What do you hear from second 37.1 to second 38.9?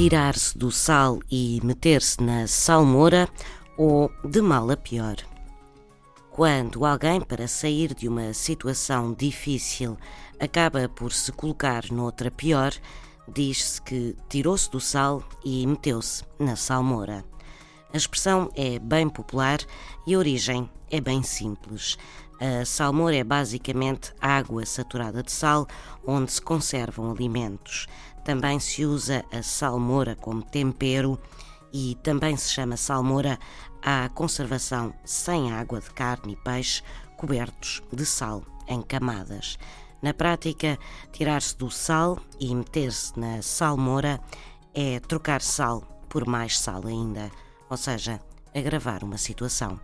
cobertos de sal em